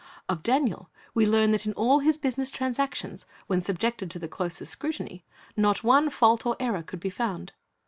[0.27, 4.71] Of Daniel we learn that in all his business transactions, when subjected to the closest
[4.71, 7.51] scrutiny, not one fault or error could be found.